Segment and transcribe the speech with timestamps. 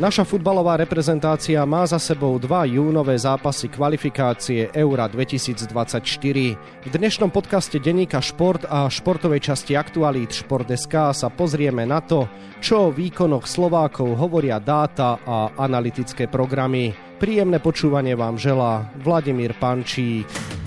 [0.00, 6.56] Naša futbalová reprezentácia má za sebou dva júnové zápasy kvalifikácie Eura 2024.
[6.56, 12.32] V dnešnom podcaste denníka Šport a športovej časti Aktualít Šport.sk sa pozrieme na to,
[12.64, 16.96] čo o výkonoch Slovákov hovoria dáta a analytické programy.
[17.20, 20.59] Príjemné počúvanie vám želá Vladimír Pančík.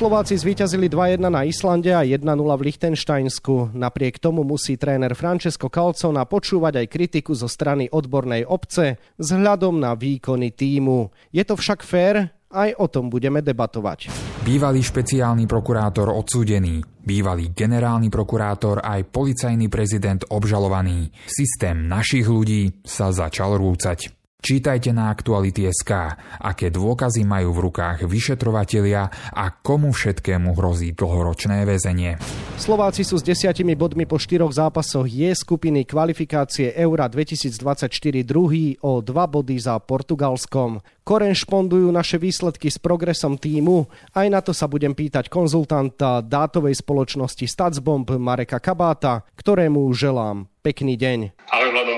[0.00, 3.76] Slováci zvíťazili 2-1 na Islande a 1-0 v Lichtensteinsku.
[3.76, 9.92] Napriek tomu musí tréner Francesco Calcona počúvať aj kritiku zo strany odbornej obce vzhľadom na
[9.92, 11.12] výkony týmu.
[11.36, 12.32] Je to však fér?
[12.48, 14.08] Aj o tom budeme debatovať.
[14.40, 21.12] Bývalý špeciálny prokurátor odsúdený, bývalý generálny prokurátor aj policajný prezident obžalovaný.
[21.28, 24.19] Systém našich ľudí sa začal rúcať.
[24.40, 25.92] Čítajte na Aktuality.sk,
[26.40, 32.16] aké dôkazy majú v rukách vyšetrovatelia a komu všetkému hrozí dlhoročné väzenie.
[32.56, 37.92] Slováci sú s desiatimi bodmi po štyroch zápasoch je skupiny kvalifikácie Eura 2024
[38.24, 40.80] druhý o dva body za Portugalskom.
[41.04, 43.92] Korešpondujú naše výsledky s progresom týmu.
[44.16, 50.96] Aj na to sa budem pýtať konzultanta dátovej spoločnosti Statsbomb Mareka Kabáta, ktorému želám pekný
[50.96, 51.18] deň.
[51.52, 51.89] Ahoj Vlado.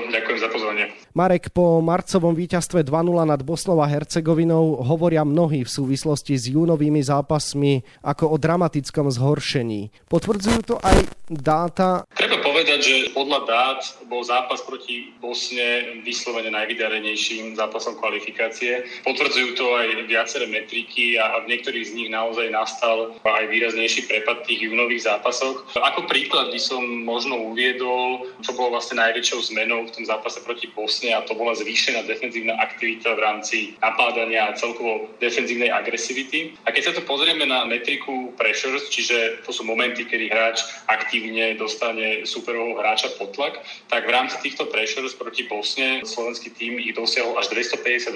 [1.13, 7.05] Marek, po marcovom víťazstve 2-0 nad Bosnou a Hercegovinou hovoria mnohí v súvislosti s júnovými
[7.05, 9.93] zápasmi ako o dramatickom zhoršení.
[10.09, 12.01] Potvrdzujú to aj dáta?
[12.17, 18.81] Treba povedať, že podľa dát bol zápas proti Bosne vyslovene najvydarenejším zápasom kvalifikácie.
[19.05, 24.49] Potvrdzujú to aj viaceré metriky a v niektorých z nich naozaj nastal aj výraznejší prepad
[24.49, 25.61] tých júnových zápasoch.
[25.77, 30.73] Ako príklad by som možno uviedol, čo bolo vlastne najväčšou zmenou v tom zápase proti
[30.73, 36.55] Bosne a to bola zvýšená defenzívna aktivita v rámci napádania a celkovo defenzívnej agresivity.
[36.63, 41.57] A keď sa to pozrieme na metriku pressures, čiže to sú momenty, kedy hráč aktívne
[41.59, 46.93] dostane superového hráča pod tlak, tak v rámci týchto pressures proti Bosne slovenský tým ich
[46.93, 48.13] dosiahol až 258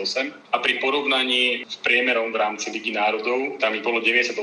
[0.53, 4.37] a pri porovnaní s priemerom v rámci Ligy národov tam ich bolo 98,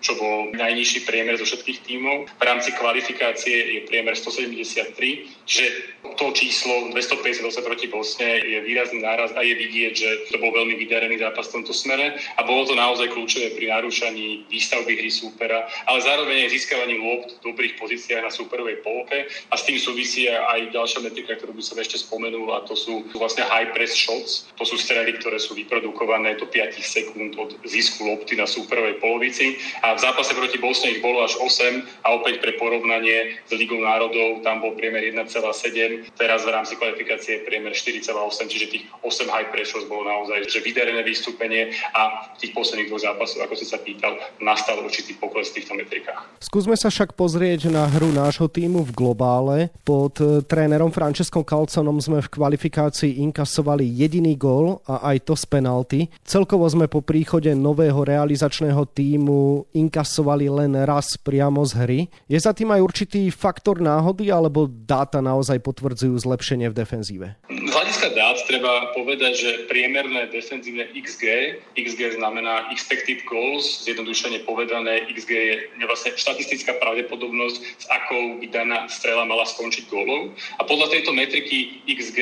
[0.00, 2.16] čo bol najnižší priemer zo všetkých tímov.
[2.30, 9.34] V rámci kvalifikácie je priemer 173, čiže to číslo 258 proti Bosne je výrazný náraz
[9.36, 12.74] a je vidieť, že to bol veľmi vydarený zápas v tomto smere a bolo to
[12.78, 18.22] naozaj kľúčové pri narúšaní výstavby hry súpera, ale zároveň aj získavaním lopt v dobrých pozíciách
[18.24, 22.54] na súperovej polke a s tým súvisí aj ďalšia metrika, ktorú by som ešte spomenul
[22.56, 24.48] a to sú vlastne high press shots.
[24.56, 29.60] To sú strely, ktoré sú vyprodukované do 5 sekúnd od zisku lopty na súperovej polovici
[29.84, 33.78] a v zápase proti Bosne ich bolo až 8 a opäť pre porovnanie s Ligou
[33.84, 35.04] národov tam bol priemer
[35.36, 40.46] 1,7, teraz v rámci kvalifikácie priemer priemer 4,8, čiže tých 8 high pressures bolo naozaj
[40.46, 45.18] že vydarené vystúpenie a v tých posledných dvoch zápasoch, ako si sa pýtal, nastal určitý
[45.18, 46.38] pokles v týchto metrikách.
[46.38, 49.56] Skúsme sa však pozrieť na hru nášho týmu v globále.
[49.82, 55.44] Pod eh, trénerom Franceskom Calconom sme v kvalifikácii inkasovali jediný gól a aj to z
[55.50, 56.00] penalty.
[56.22, 62.00] Celkovo sme po príchode nového realizačného týmu inkasovali len raz priamo z hry.
[62.30, 67.26] Je za tým aj určitý faktor náhody alebo dáta naozaj potvrdzujú zlepšenie v defenzíve?
[67.50, 75.10] Z hľadiska dát treba povedať, že priemerné defenzívne XG, XG znamená expected goals, zjednodušene povedané,
[75.10, 75.32] XG
[75.74, 80.30] je vlastne štatistická pravdepodobnosť, s akou by daná strela mala skončiť gólov.
[80.56, 82.18] A podľa tejto metriky XG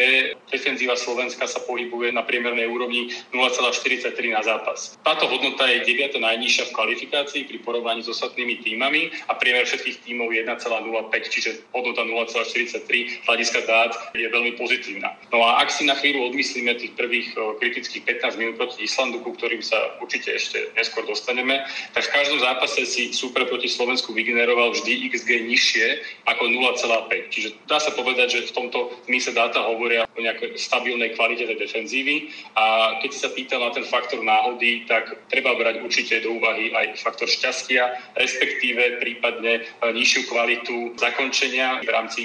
[0.48, 4.96] defenzíva Slovenska sa pohybuje na priemernej úrovni 0,43 na zápas.
[5.04, 6.16] Táto hodnota je 9.
[6.16, 11.50] najnižšia v kvalifikácii pri porovnaní s ostatnými týmami a priemer všetkých tímov je 1,05, čiže
[11.74, 12.93] hodnota 0,43
[13.26, 15.14] hľadiska dát je veľmi pozitívna.
[15.34, 19.34] No a ak si na chvíľu odmyslíme tých prvých kritických 15 minút proti Islandu, ku
[19.34, 21.64] ktorým sa určite ešte neskôr dostaneme,
[21.96, 25.86] tak v každom zápase si super proti Slovensku vygeneroval vždy XG nižšie
[26.30, 27.32] ako 0,5.
[27.32, 31.58] Čiže dá sa povedať, že v tomto zmysle dáta hovoria o nejakej stabilnej kvalite tej
[31.58, 32.30] defenzívy.
[32.54, 37.02] A keď sa pýtal na ten faktor náhody, tak treba brať určite do úvahy aj
[37.02, 42.20] faktor šťastia, respektíve prípadne e, nižšiu kvalitu zakončenia v rámci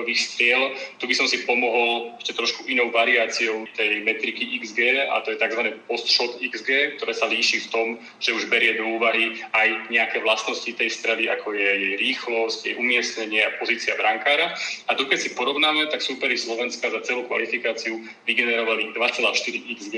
[0.00, 0.62] súperových striel.
[0.96, 5.38] Tu by som si pomohol ešte trošku inou variáciou tej metriky XG a to je
[5.38, 5.76] tzv.
[5.84, 7.86] post-shot XG, ktoré sa líši v tom,
[8.16, 12.74] že už berie do úvahy aj nejaké vlastnosti tej strely, ako je jej rýchlosť, jej
[12.80, 14.56] umiestnenie a pozícia brankára.
[14.88, 19.94] A tu keď si porovnáme, tak súperi Slovenska za celú kvalifikáciu vygenerovali 2,4 XG,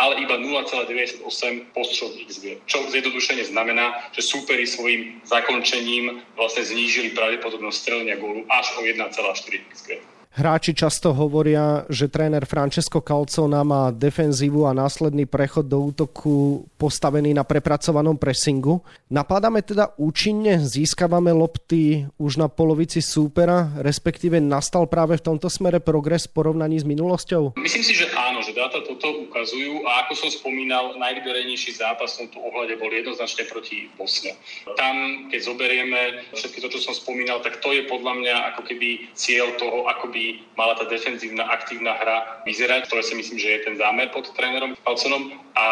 [0.00, 1.28] ale iba 0,98
[1.76, 2.64] post-shot XG.
[2.64, 9.02] Čo zjednodušene znamená, že súperi svojim zakončením vlastne znížili pravdepodobnosť strelenia gólu až o 1,4
[9.50, 10.11] XG.
[10.32, 17.36] Hráči často hovoria, že tréner Francesco Calzona má defenzívu a následný prechod do útoku postavený
[17.36, 18.80] na prepracovanom pressingu.
[19.12, 25.84] Napadáme teda účinne, získavame lopty už na polovici súpera, respektíve nastal práve v tomto smere
[25.84, 27.52] progres v porovnaní s minulosťou?
[27.60, 32.24] Myslím si, že áno, že dáta toto ukazujú a ako som spomínal, najvydarenejší zápas v
[32.24, 34.32] tomto ohľade bol jednoznačne proti Bosne.
[34.80, 39.12] Tam, keď zoberieme všetko to, čo som spomínal, tak to je podľa mňa ako keby
[39.12, 40.21] cieľ toho, ako by
[40.56, 44.76] mala tá defenzívna, aktívna hra vyzerať, ktoré si myslím, že je ten zámer pod trénerom
[44.82, 45.34] Palconom.
[45.56, 45.66] A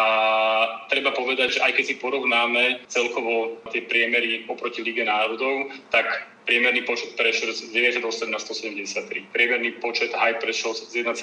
[0.91, 6.05] treba povedať, že aj keď si porovnáme celkovo tie priemery oproti Lige národov, tak
[6.45, 11.13] priemerný počet pressure z 98 na 173, priemerný počet high pressure z 1,7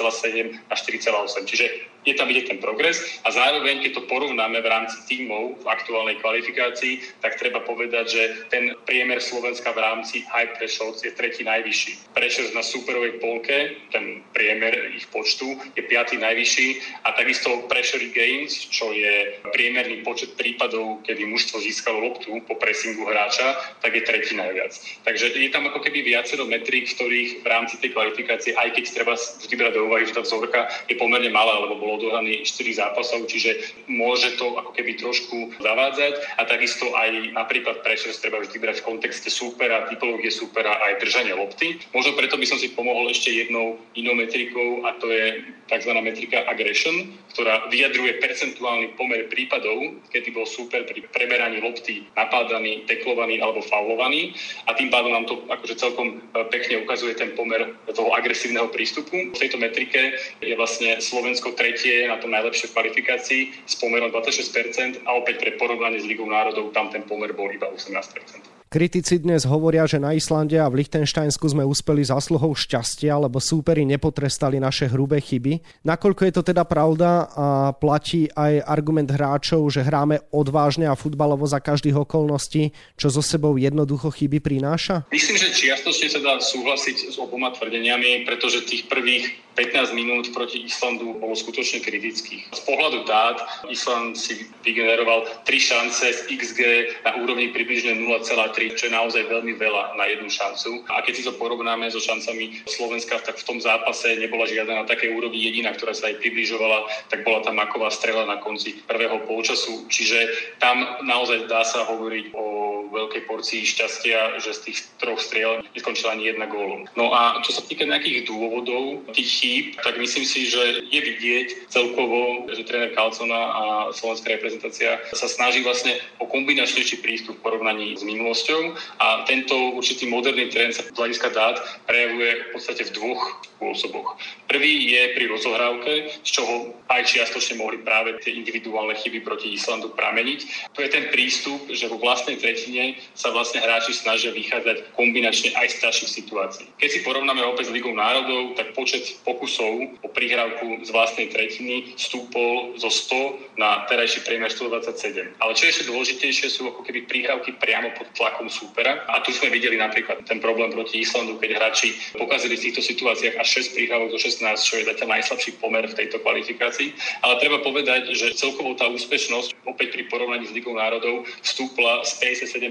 [0.71, 1.45] na 4,8.
[1.45, 1.67] Čiže
[2.07, 6.17] je tam vidieť ten progres a zároveň, keď to porovnáme v rámci tímov v aktuálnej
[6.23, 12.17] kvalifikácii, tak treba povedať, že ten priemer Slovenska v rámci high pressure je tretí najvyšší.
[12.17, 16.69] Pressure na superovej polke, ten priemer ich počtu, je piatý najvyšší
[17.05, 23.05] a takisto pressure gains, čo je priemerný počet prípadov, kedy mužstvo získalo loptu po pressingu
[23.05, 24.73] hráča, tak je tretí najviac.
[25.09, 29.17] Takže je tam ako keby viacero metrík, ktorých v rámci tej kvalifikácie, aj keď treba
[29.17, 33.25] vždy brať do úvahy, že tá vzorka je pomerne malá, lebo bolo odohraný 4 zápasov,
[33.25, 38.85] čiže môže to ako keby trošku zavádzať a takisto aj napríklad pressure treba vždy brať
[38.85, 41.81] v kontexte súpera, typológie súpera aj držanie lopty.
[41.97, 45.93] Možno preto by som si pomohol ešte jednou inou metrikou a to je tzv.
[46.05, 53.41] metrika aggression, ktorá vyjadruje percentuálny pomer prípadov, kedy bol súper pri preberaní lopty napádaný, teklovaný
[53.41, 54.33] alebo faulovaný
[54.65, 59.31] a tým pádom nám to akože celkom e, pekne ukazuje ten pomer toho agresívneho prístupu.
[59.31, 65.07] V tejto metrike je vlastne Slovensko tretie na tom najlepšie v kvalifikácii s pomerom 26%
[65.07, 68.58] a opäť pre porovnanie s Ligou národov tam ten pomer bol iba 18%.
[68.69, 73.89] Kritici dnes hovoria, že na Islande a v Lichtensteinsku sme uspeli zásluhou šťastia, lebo súperi
[73.89, 75.81] nepotrestali naše hrubé chyby.
[75.89, 81.49] Nakoľko je to teda pravda a platí aj argument hráčov, že hráme odvážne a futbalovo
[81.49, 82.69] za každých okolností,
[83.01, 85.09] čo so sebou jednoducho chyby prináša?
[85.09, 90.63] Myslím, že čiastočne sa dá súhlasiť s oboma tvrdeniami, pretože tých prvých 15 minút proti
[90.63, 92.55] Islandu bolo skutočne kritických.
[92.55, 96.61] Z pohľadu dát Island si vygeneroval 3 šance z XG
[97.03, 100.83] na úrovni približne 0,3 čo je naozaj veľmi veľa na jednu šancu.
[100.91, 104.87] A keď si to porovnáme so šancami Slovenska, tak v tom zápase nebola žiadna na
[104.91, 109.23] takej úrovni jediná, ktorá sa aj približovala, tak bola tam maková strela na konci prvého
[109.31, 109.87] polčasu.
[109.87, 110.19] Čiže
[110.59, 112.45] tam naozaj dá sa hovoriť o
[112.91, 116.85] veľkej porcii šťastia, že z tých troch striel neskončila ani jedna gólu.
[116.97, 121.71] No a čo sa týka nejakých dôvodov tých chýb, tak myslím si, že je vidieť
[121.71, 123.63] celkovo, že tréner Kalcona a
[123.93, 130.09] slovenská reprezentácia sa snaží vlastne o kombinačnejší prístup v porovnaní s minulosťou a tento určitý
[130.09, 131.57] moderný trend sa z hľadiska dát
[131.87, 133.23] prejavuje v podstate v dvoch
[133.59, 134.15] spôsoboch.
[134.47, 139.91] Prvý je pri rozohrávke, z čoho aj čiastočne mohli práve tie individuálne chyby proti Islandu
[139.99, 140.71] prameniť.
[140.73, 142.78] To je ten prístup, že vo vlastnej tretine
[143.15, 146.67] sa vlastne hráči snažia vychádzať kombinačne aj z ťažších situácií.
[146.79, 151.95] Keď si porovnáme opäť s Ligou národov, tak počet pokusov o prihrávku z vlastnej tretiny
[151.99, 155.39] stúpol zo 100 na terajší priemer 127.
[155.43, 159.05] Ale čo je ešte dôležitejšie, sú ako keby prihrávky priamo pod tlakom súpera.
[159.11, 163.39] A tu sme videli napríklad ten problém proti Islandu, keď hráči pokazili v týchto situáciách
[163.39, 166.95] až 6 príhrávok do 16, čo je zatiaľ najslabší pomer v tejto kvalifikácii.
[167.23, 172.13] Ale treba povedať, že celkovo tá úspešnosť opäť pri porovnaní s Ligou národov vstúpla z
[172.19, 172.68] 57%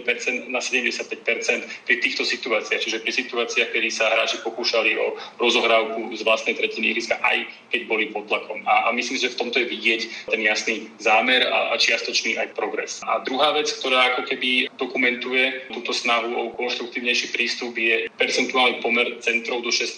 [0.52, 2.82] na 75% pri týchto situáciách.
[2.82, 7.82] Čiže pri situáciách, kedy sa hráči pokúšali o rozohrávku z vlastnej tretiny ihriska, aj keď
[7.90, 8.64] boli pod tlakom.
[8.68, 10.02] A, a myslím, že v tomto je vidieť
[10.32, 13.02] ten jasný zámer a, a čiastočný aj progres.
[13.04, 19.18] A druhá vec, ktorá ako keby dokumentuje túto snahu o konštruktívnejší prístup je percentuálny pomer
[19.20, 19.98] centrov do 16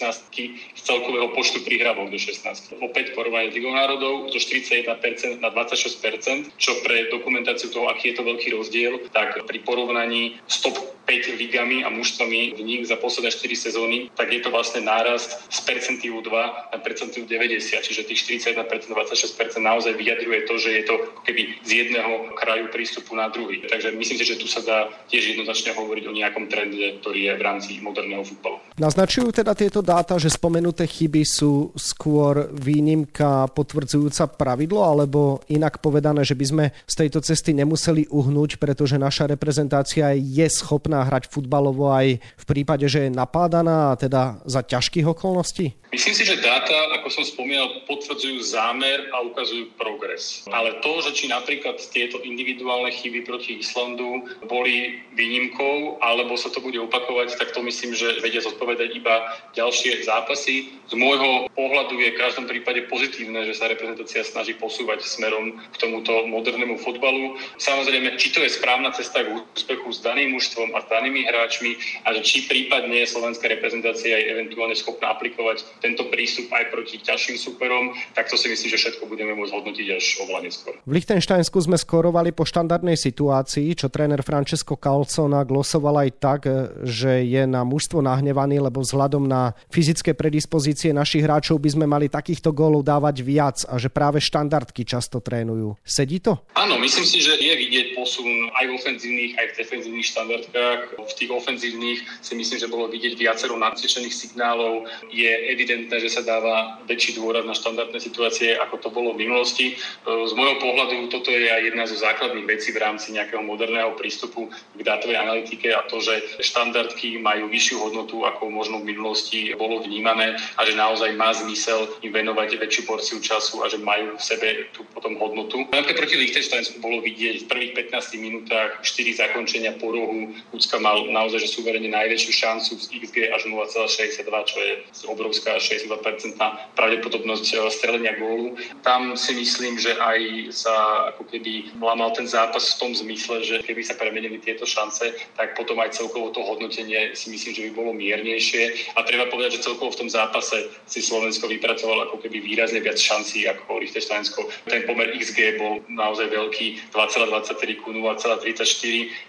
[0.74, 2.80] z celkového počtu prihrávok do 16.
[2.80, 8.16] Opäť porovnanie s Ligou národov, to 41% na 26%, čo pre dokumentáciu toho, aký je
[8.16, 10.99] to veľký rozdiel, tak pri porovnaní 人にストップ。
[11.10, 15.58] 5 ligami a mužstvami v nich za posledné 4 sezóny, tak je to vlastne nárast z
[15.66, 20.94] percentívu 2 na percentívu 90, čiže tých 41%, 26% naozaj vyjadruje to, že je to
[21.26, 23.66] keby z jedného kraju prístupu na druhý.
[23.66, 27.32] Takže myslím si, že tu sa dá tiež jednoznačne hovoriť o nejakom trende, ktorý je
[27.34, 28.62] v rámci moderného futbalu.
[28.78, 36.22] Naznačujú teda tieto dáta, že spomenuté chyby sú skôr výnimka potvrdzujúca pravidlo, alebo inak povedané,
[36.22, 41.92] že by sme z tejto cesty nemuseli uhnúť, pretože naša reprezentácia je schopná hrať futbalovo
[41.92, 45.80] aj v prípade, že je napádaná teda za ťažkých okolností?
[45.90, 50.46] Myslím si, že dáta, ako som spomínal, potvrdzujú zámer a ukazujú progres.
[50.54, 56.62] Ale to, že či napríklad tieto individuálne chyby proti Islandu boli výnimkou, alebo sa to
[56.62, 60.70] bude opakovať, tak to myslím, že vedia zodpovedať iba ďalšie zápasy.
[60.86, 65.76] Z môjho pohľadu je v každom prípade pozitívne, že sa reprezentácia snaží posúvať smerom k
[65.76, 67.34] tomuto modernému fotbalu.
[67.58, 72.12] Samozrejme, či to je správna cesta k úspechu s daným mužstvom a danými hráčmi a
[72.18, 77.94] že či prípadne slovenská reprezentácia je eventuálne schopná aplikovať tento prístup aj proti ťažším superom,
[78.12, 80.74] tak to si myslím, že všetko budeme môcť hodnotiť až oveľa neskôr.
[80.82, 86.40] V Lichtensteinsku sme skorovali po štandardnej situácii, čo tréner Francesco Calcona glosoval aj tak,
[86.82, 92.10] že je na mužstvo nahnevaný, lebo vzhľadom na fyzické predispozície našich hráčov by sme mali
[92.10, 95.78] takýchto gólov dávať viac a že práve štandardky často trénujú.
[95.86, 96.42] Sedí to?
[96.58, 100.69] Áno, myslím si, že je vidieť posun aj v ofenzívnych, aj v defenzívnych štandardkách.
[100.98, 104.86] V tých ofenzívnych si myslím, že bolo vidieť viacero nadcvičených signálov.
[105.10, 109.76] Je evidentné že sa dáva väčší dôraz na štandardné situácie, ako to bolo v minulosti.
[110.06, 114.48] Z môjho pohľadu toto je aj jedna zo základných vecí v rámci nejakého moderného prístupu
[114.50, 119.84] k dátovej analytike a to, že štandardky majú vyššiu hodnotu, ako možno v minulosti bolo
[119.84, 124.22] vnímané a že naozaj má zmysel im venovať väčšiu porciu času a že majú v
[124.22, 125.68] sebe tú potom hodnotu.
[125.68, 130.32] Napríklad proti Liechtensteinsku bolo vidieť v prvých 15 minútach 4 zakončenia po rohu.
[130.60, 134.72] Kucka mal naozaj že suverene najväčšiu šancu z XG až 0,62, čo je
[135.08, 136.36] obrovská 62%
[136.76, 138.60] pravdepodobnosť eh, strelenia gólu.
[138.84, 140.76] Tam si myslím, že aj sa
[141.16, 145.56] ako keby lamal ten zápas v tom zmysle, že keby sa premenili tieto šance, tak
[145.56, 148.92] potom aj celkovo to hodnotenie si myslím, že by bolo miernejšie.
[149.00, 153.00] A treba povedať, že celkovo v tom zápase si Slovensko vypracovalo ako keby výrazne viac
[153.00, 154.44] šancí ako Liechtensteinsko.
[154.68, 158.60] Ten pomer XG bol naozaj veľký, 2,23 ku 0,34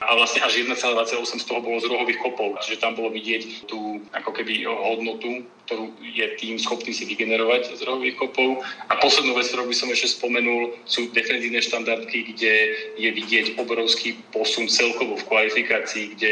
[0.04, 2.58] a vlastne až 1,28 z toho bolo z rohových kopov.
[2.64, 7.82] Čiže tam bolo vidieť tú ako keby hodnotu, ktorú je tým schopný si vygenerovať z
[7.88, 8.60] rohových kopov.
[8.92, 12.54] A poslednú vec, ktorú by som ešte spomenul, sú defenzívne štandardky, kde
[13.00, 16.32] je vidieť obrovský posun celkovo v kvalifikácii, kde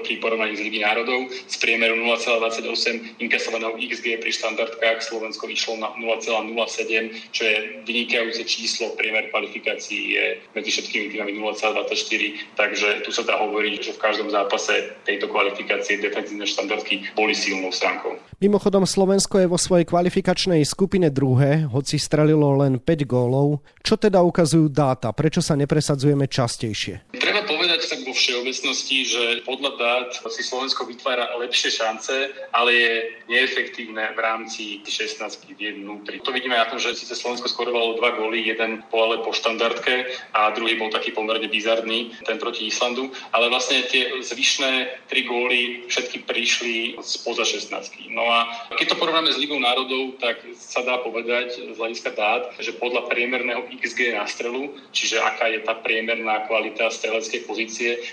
[0.00, 5.92] pri porovnaní s Ligy národov z priemeru 0,28 inkasovaného XG pri štandardkách Slovensko išlo na
[6.00, 8.96] 0,07, čo je vynikajúce číslo.
[8.96, 10.24] Priemer kvalifikácií je
[10.56, 16.00] medzi všetkými týmami 0,24, takže tu sa dá hovoriť, že v každom zápase tejto kvalifikácie
[16.00, 18.16] defenzívne štandardky boli silnou stránkou.
[18.42, 23.62] Mimochodom Slovensko je vo svojej kvalifikačnej skupine druhé, hoci strelilo len 5 gólov.
[23.86, 25.14] Čo teda ukazujú dáta?
[25.14, 27.14] Prečo sa nepresadzujeme častejšie?
[27.14, 27.31] Treba
[27.72, 32.92] povedať tak vo všeobecnosti, že podľa dát si Slovensko vytvára lepšie šance, ale je
[33.32, 35.24] neefektívne v rámci 16
[35.56, 36.20] vnútri.
[36.20, 40.04] To vidíme na tom, že síce Slovensko skorovalo dva góly, jeden bol ale po štandardke
[40.36, 45.88] a druhý bol taký pomerne bizarný, ten proti Islandu, ale vlastne tie zvyšné tri góly
[45.88, 47.72] všetky prišli spoza 16.
[48.12, 52.52] No a keď to porovnáme s Ligou národov, tak sa dá povedať z hľadiska dát,
[52.60, 57.60] že podľa priemerného XG na strelu, čiže aká je tá priemerná kvalita streleckej pozície,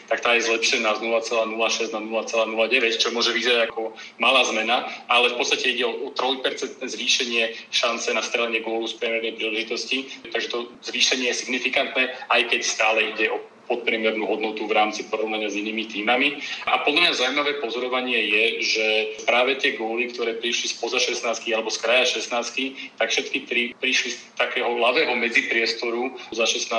[0.08, 5.34] tak tá je zlepšená z 0,06 na 0,09, čo môže vyzerať ako malá zmena, ale
[5.34, 10.58] v podstate ide o 3% zvýšenie šance na strelenie gólu z priemernej príležitosti, takže to
[10.86, 13.40] zvýšenie je signifikantné, aj keď stále ide o
[13.70, 16.42] podpriemernú hodnotu v rámci porovnania s inými týmami.
[16.66, 18.86] A podľa mňa zaujímavé pozorovanie je, že
[19.30, 24.10] práve tie góly, ktoré prišli spoza 16 alebo z kraja 16, tak všetky tri prišli
[24.12, 26.74] z takého ľavého medzipriestoru za 16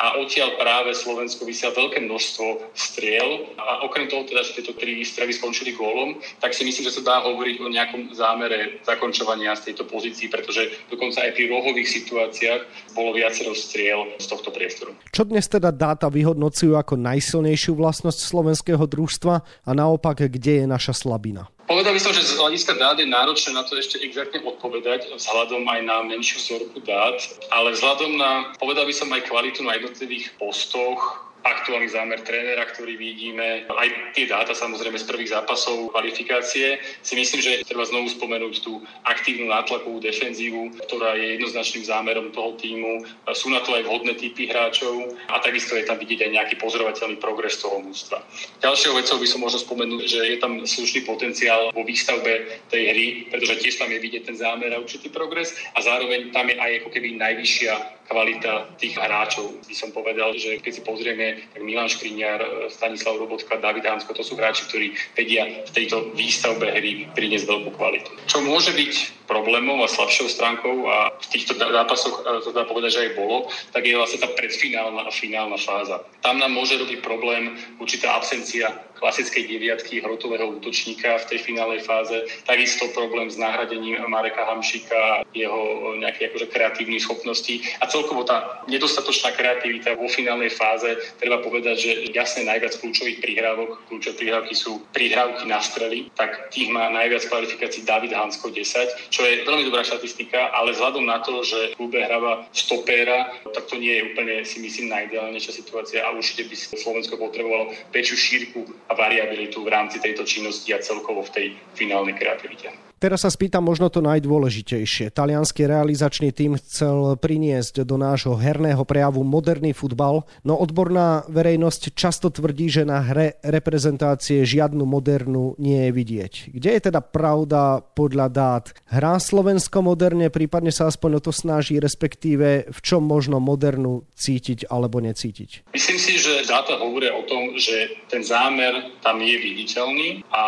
[0.00, 5.04] a odtiaľ práve Slovensko vysiel veľké množstvo striel a okrem toho teda, že tieto tri
[5.04, 9.70] strely skončili gólom, tak si myslím, že sa dá hovoriť o nejakom zámere zakončovania z
[9.70, 14.94] tejto pozícii, pretože dokonca aj pri rohových situáciách bolo viacero striel z tohto priestoru.
[15.10, 20.94] Čo dnes teda dáta vyhodnocujú ako najsilnejšiu vlastnosť slovenského družstva a naopak, kde je naša
[20.94, 21.50] slabina?
[21.64, 25.64] Povedal by som, že z hľadiska dát je náročné na to ešte exaktne odpovedať vzhľadom
[25.64, 27.16] aj na menšiu vzorku dát,
[27.48, 32.96] ale vzhľadom na, povedal by som aj kvalitu na jednotlivých postoch, aktuálny zámer trénera, ktorý
[32.96, 38.54] vidíme, aj tie dáta samozrejme z prvých zápasov kvalifikácie, si myslím, že treba znovu spomenúť
[38.64, 43.04] tú aktívnu nátlakovú defenzívu, ktorá je jednoznačným zámerom toho týmu.
[43.36, 47.20] Sú na to aj vhodné typy hráčov a takisto je tam vidieť aj nejaký pozorovateľný
[47.20, 48.24] progres toho mústva.
[48.64, 53.06] Ďalšou vecou by som možno spomenúť, že je tam slušný potenciál vo výstavbe tej hry,
[53.28, 56.72] pretože tiež tam je vidieť ten zámer a určitý progres a zároveň tam je aj
[56.80, 59.64] ako keby najvyššia kvalita tých hráčov.
[59.64, 64.24] By som povedal, že keď si pozrieme tak Milan Škriňar, Stanislav Robotka, David Hansko, to
[64.24, 68.10] sú hráči, ktorí vedia v tejto výstavbe hry priniesť veľkú kvalitu.
[68.28, 73.02] Čo môže byť problémov a slabšou stránkou a v týchto zápasoch to dá povedať, že
[73.08, 76.04] aj bolo, tak je vlastne tá predfinálna a finálna fáza.
[76.20, 78.68] Tam nám môže robiť problém určitá absencia
[78.98, 82.24] klasickej deviatky hrotového útočníka v tej finálnej fáze.
[82.46, 89.34] Takisto problém s nahradením Mareka Hamšika, jeho nejaké akože kreatívnych schopností a celkovo tá nedostatočná
[89.34, 90.96] kreativita vo finálnej fáze.
[91.18, 96.70] Treba povedať, že jasne najviac kľúčových prihrávok, kľúčové prihrávky sú prihrávky na strely, tak tých
[96.70, 101.42] má najviac kvalifikácií David Hansko 10, čo je veľmi dobrá štatistika, ale vzhľadom na to,
[101.42, 106.46] že klube hráva stopéra, tak to nie je úplne si myslím najideálnejšia situácia a určite
[106.46, 111.46] by Slovensko potrebovalo väčšiu šírku a variabilitu v rámci tejto činnosti a celkovo v tej
[111.74, 112.93] finálnej kreativite.
[113.02, 115.12] Teraz sa spýtam možno to najdôležitejšie.
[115.12, 122.32] Talianský realizačný tým chcel priniesť do nášho herného prejavu moderný futbal, no odborná verejnosť často
[122.32, 126.32] tvrdí, že na hre reprezentácie žiadnu modernú nie je vidieť.
[126.54, 128.64] Kde je teda pravda podľa dát?
[128.88, 134.70] Hrá Slovensko moderne, prípadne sa aspoň o to snaží, respektíve v čom možno modernú cítiť
[134.72, 135.70] alebo necítiť?
[135.74, 140.44] Myslím si, že dáta hovoria o tom, že ten zámer tam je viditeľný a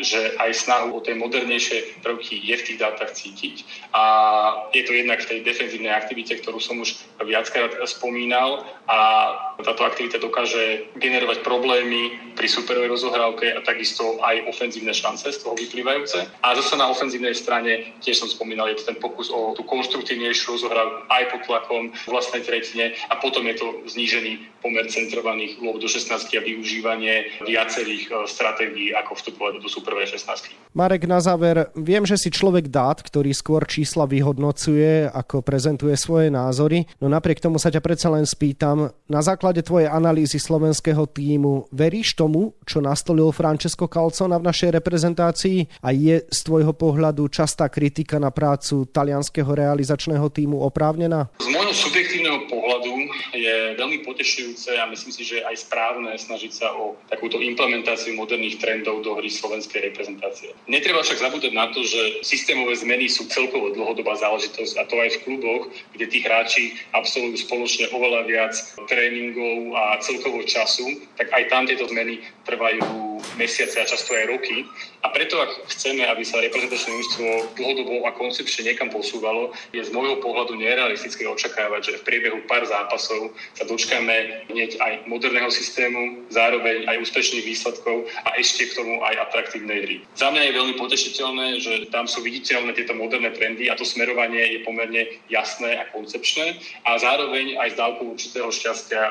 [0.00, 1.16] že aj snahu o tej
[1.66, 3.56] modernejšie prvky je v tých dátach cítiť.
[3.94, 4.02] A
[4.70, 6.94] je to jednak v tej defenzívnej aktivite, ktorú som už
[7.26, 14.92] viackrát spomínal a táto aktivita dokáže generovať problémy pri superovej rozohrávke a takisto aj ofenzívne
[14.92, 16.28] šance z toho vyplývajúce.
[16.44, 20.60] A zase na ofenzívnej strane, tiež som spomínal, je to ten pokus o tú konštruktívnejšiu
[20.60, 25.88] rozohrávku aj pod tlakom vlastnej tretine a potom je to znížený pomer centrovaných lov do
[25.88, 30.50] 16 a využívanie viacerých e, stratégií, ako vstupovať do super prvé 16.
[30.74, 31.45] Marek, na záver,
[31.76, 37.38] viem, že si človek dát, ktorý skôr čísla vyhodnocuje, ako prezentuje svoje názory, no napriek
[37.38, 42.80] tomu sa ťa predsa len spýtam, na základe tvojej analýzy slovenského týmu, veríš tomu, čo
[42.80, 48.88] nastolil Francesco Calzona v našej reprezentácii a je z tvojho pohľadu častá kritika na prácu
[48.88, 51.28] talianského realizačného týmu oprávnená?
[51.38, 52.92] Z môjho subjektívneho pohľadu
[53.36, 58.56] je veľmi potešujúce a myslím si, že aj správne snažiť sa o takúto implementáciu moderných
[58.56, 60.56] trendov do hry slovenskej reprezentácie.
[60.64, 65.10] Netreba však zabúdať na to, že systémové zmeny sú celkovo dlhodobá záležitosť a to aj
[65.16, 65.62] v kluboch,
[65.92, 66.64] kde tí hráči
[66.96, 68.54] absolvujú spoločne oveľa viac
[68.88, 73.05] tréningov a celkovo času, tak aj tam tieto zmeny trvajú
[73.36, 74.64] mesiace a často aj roky.
[75.04, 79.94] A preto, ak chceme, aby sa reprezentačné ústvo dlhodobo a koncepčne niekam posúvalo, je z
[79.94, 86.26] môjho pohľadu nerealistické očakávať, že v priebehu pár zápasov sa dočkáme hneď aj moderného systému,
[86.32, 89.96] zároveň aj úspešných výsledkov a ešte k tomu aj atraktívnej hry.
[90.18, 94.58] Za mňa je veľmi potešiteľné, že tam sú viditeľné tieto moderné trendy a to smerovanie
[94.58, 96.58] je pomerne jasné a koncepčné
[96.88, 99.02] a zároveň aj s dávkou určitého šťastia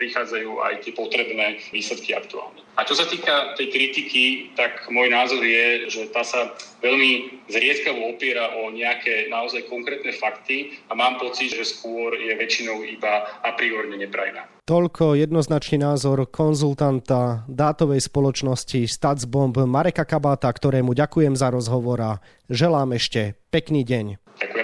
[0.00, 2.63] prichádzajú aj tie potrebné výsledky aktuálne.
[2.74, 6.50] A čo sa týka tej kritiky, tak môj názor je, že tá sa
[6.82, 12.82] veľmi zriedkavo opiera o nejaké naozaj konkrétne fakty a mám pocit, že skôr je väčšinou
[12.82, 14.50] iba a priorne neprajná.
[14.66, 22.12] Toľko jednoznačný názor konzultanta dátovej spoločnosti Statsbomb Mareka Kabáta, ktorému ďakujem za rozhovor a
[22.50, 24.18] želám ešte pekný deň.
[24.40, 24.63] Ďakujeme ja.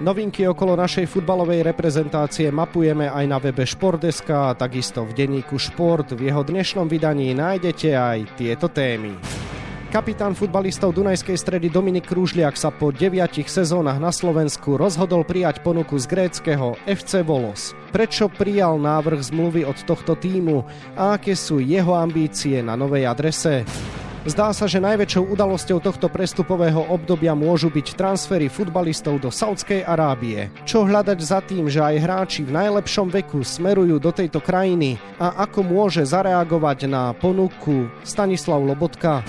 [0.00, 6.16] Novinky okolo našej futbalovej reprezentácie mapujeme aj na webe Športeska a takisto v denníku Šport.
[6.16, 9.12] V jeho dnešnom vydaní nájdete aj tieto témy.
[9.92, 16.00] Kapitán futbalistov Dunajskej stredy Dominik Krúžliak sa po deviatich sezónach na Slovensku rozhodol prijať ponuku
[16.00, 17.76] z gréckého FC Volos.
[17.92, 20.64] Prečo prijal návrh zmluvy od tohto týmu
[20.96, 23.68] a aké sú jeho ambície na novej adrese?
[24.20, 30.52] Zdá sa, že najväčšou udalosťou tohto prestupového obdobia môžu byť transfery futbalistov do Saudskej Arábie.
[30.68, 35.48] Čo hľadať za tým, že aj hráči v najlepšom veku smerujú do tejto krajiny a
[35.48, 39.24] ako môže zareagovať na ponuku Stanislav Lobotka?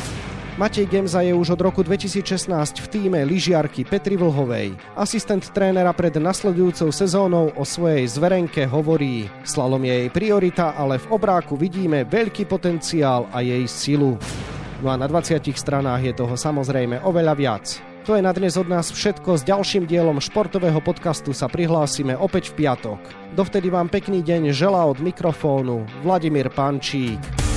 [0.59, 2.51] Matej Gemza je už od roku 2016
[2.83, 4.75] v týme lyžiarky Petri Vlhovej.
[4.99, 11.15] Asistent trénera pred nasledujúcou sezónou o svojej zverenke hovorí Slalom je jej priorita, ale v
[11.15, 14.19] obráku vidíme veľký potenciál a jej silu.
[14.81, 17.65] No a na 20 stranách je toho samozrejme oveľa viac.
[18.09, 19.37] To je na dnes od nás všetko.
[19.37, 22.97] S ďalším dielom športového podcastu sa prihlásime opäť v piatok.
[23.37, 27.50] Dovtedy vám pekný deň želá od mikrofónu Vladimír Pančík.